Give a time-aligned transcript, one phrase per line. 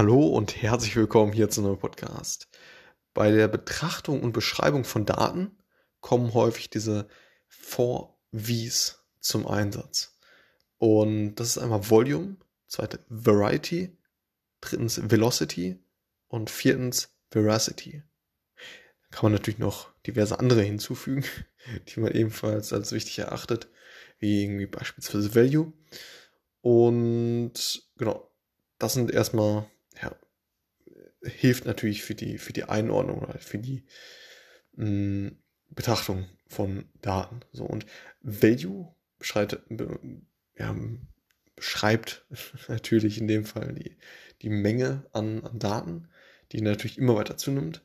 [0.00, 2.48] Hallo und herzlich willkommen hier zu einem Podcast.
[3.12, 5.58] Bei der Betrachtung und Beschreibung von Daten
[6.00, 7.06] kommen häufig diese
[7.48, 10.18] 4 Vs zum Einsatz.
[10.78, 13.94] Und das ist einmal Volume, zweite Variety,
[14.62, 15.78] drittens Velocity
[16.28, 18.02] und viertens Veracity.
[19.02, 21.26] Da kann man natürlich noch diverse andere hinzufügen,
[21.88, 23.68] die man ebenfalls als wichtig erachtet,
[24.18, 25.74] wie irgendwie beispielsweise Value.
[26.62, 28.32] Und genau,
[28.78, 29.66] das sind erstmal
[31.22, 33.84] hilft natürlich für die, für die Einordnung für die
[34.76, 35.38] mh, mm,
[35.70, 37.40] Betrachtung von Daten.
[37.52, 37.86] So, und
[38.22, 39.60] Value beschreibt,
[40.58, 40.76] ja,
[41.54, 42.26] beschreibt
[42.68, 43.96] natürlich in dem Fall die,
[44.42, 46.08] die Menge an, an Daten,
[46.52, 47.84] die natürlich immer weiter zunimmt.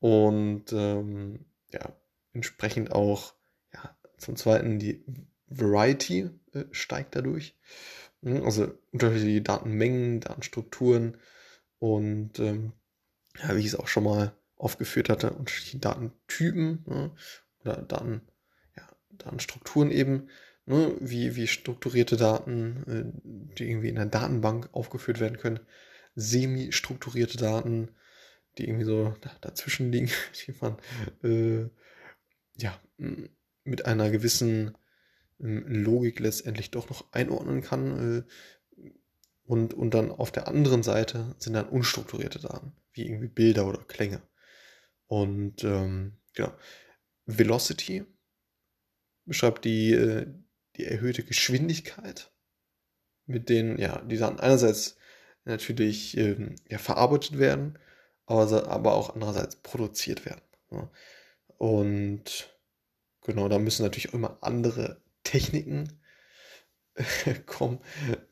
[0.00, 1.96] Und ähm, ja,
[2.34, 3.34] entsprechend auch
[3.72, 5.02] ja, zum Zweiten die
[5.46, 7.56] Variety äh, steigt dadurch.
[8.22, 11.18] Also unterschiedliche Datenmengen, Datenstrukturen
[11.84, 12.72] und ähm,
[13.36, 17.10] ja, wie ich es auch schon mal aufgeführt hatte, unterschiedliche Datentypen ne,
[17.60, 18.22] oder Daten,
[18.74, 20.30] ja, Datenstrukturen eben,
[20.64, 25.60] ne, wie, wie strukturierte Daten, äh, die irgendwie in der Datenbank aufgeführt werden können,
[26.14, 27.90] semi-strukturierte Daten,
[28.56, 30.08] die irgendwie so dazwischen liegen,
[30.46, 30.78] die man
[31.22, 31.68] äh,
[32.56, 32.80] ja,
[33.64, 34.74] mit einer gewissen
[35.38, 38.22] ähm, Logik letztendlich doch noch einordnen kann, äh,
[39.44, 43.82] und, und dann auf der anderen Seite sind dann unstrukturierte Daten, wie irgendwie Bilder oder
[43.84, 44.22] Klänge.
[45.06, 46.56] Und ähm, ja,
[47.26, 48.06] Velocity
[49.26, 50.26] beschreibt die, äh,
[50.76, 52.32] die erhöhte Geschwindigkeit,
[53.26, 54.96] mit denen ja, die Daten einerseits
[55.44, 57.78] natürlich ähm, ja, verarbeitet werden,
[58.26, 60.42] aber, aber auch andererseits produziert werden.
[60.70, 60.90] Ja.
[61.58, 62.56] Und
[63.20, 66.00] genau, da müssen natürlich auch immer andere Techniken
[67.46, 67.80] kommen.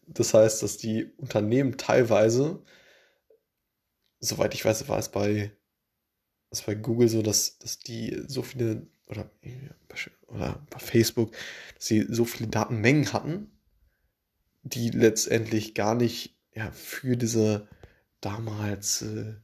[0.06, 2.62] Das heißt, dass die Unternehmen teilweise,
[4.20, 5.52] soweit ich weiß, war es bei,
[6.50, 9.30] es bei Google so, dass, dass die so viele, oder,
[10.28, 11.32] oder bei Facebook,
[11.74, 13.50] dass sie so viele Datenmengen hatten,
[14.62, 17.68] die letztendlich gar nicht ja, für diese
[18.20, 19.34] damals äh,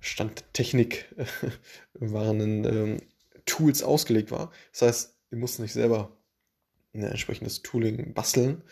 [0.00, 1.24] Stand Technik äh,
[1.94, 3.00] waren ähm,
[3.46, 4.52] Tools ausgelegt war.
[4.72, 6.16] Das heißt, die mussten nicht selber
[6.94, 8.62] ein entsprechendes Tooling basteln,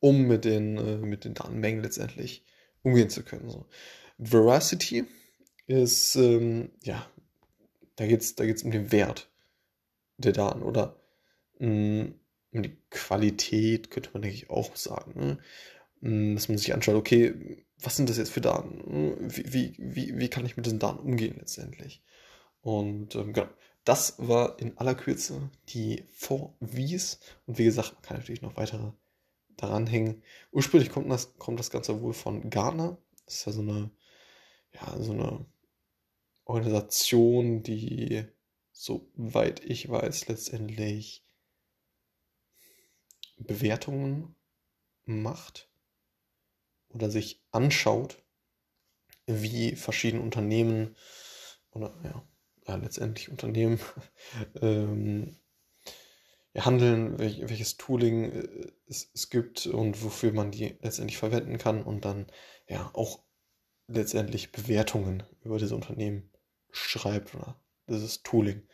[0.00, 2.44] um mit den, äh, mit den Datenmengen letztendlich
[2.82, 3.50] umgehen zu können.
[3.50, 3.66] So.
[4.18, 5.04] Veracity
[5.66, 7.08] ist, ähm, ja,
[7.96, 9.28] da geht es da geht's um den Wert
[10.18, 11.00] der Daten oder
[11.58, 12.14] mh, mm,
[12.52, 15.12] um die Qualität, könnte man denke ich auch sagen.
[15.18, 15.38] Ne?
[16.00, 19.20] Mm, dass man sich anschaut, okay, was sind das jetzt für Daten?
[19.28, 22.02] Wie, wie, wie, wie kann ich mit diesen Daten umgehen letztendlich?
[22.62, 23.48] Und ähm, genau,
[23.86, 27.20] das war in aller Kürze die 4 Vs.
[27.46, 28.90] Und wie gesagt, man kann natürlich noch weitere
[29.56, 30.24] daran hängen.
[30.50, 32.98] Ursprünglich kommt das, kommt das Ganze wohl von Gartner.
[33.24, 33.90] Das ist ja so eine,
[34.72, 35.46] ja, so eine
[36.44, 38.24] Organisation, die,
[38.72, 41.24] soweit ich weiß, letztendlich
[43.38, 44.34] Bewertungen
[45.04, 45.68] macht
[46.88, 48.20] oder sich anschaut,
[49.26, 50.96] wie verschiedene Unternehmen
[51.70, 52.26] oder ja,
[52.66, 53.78] ja, letztendlich Unternehmen
[54.62, 55.36] ähm,
[56.56, 61.82] handeln, welch, welches Tooling äh, es, es gibt und wofür man die letztendlich verwenden kann
[61.82, 62.26] und dann
[62.68, 63.22] ja auch
[63.88, 66.30] letztendlich Bewertungen über diese Unternehmen
[66.70, 68.66] schreibt oder dieses Tooling,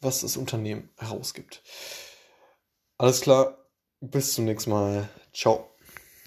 [0.00, 1.62] was das Unternehmen herausgibt.
[2.96, 3.68] Alles klar,
[4.00, 5.08] bis zum nächsten Mal.
[5.32, 5.71] Ciao.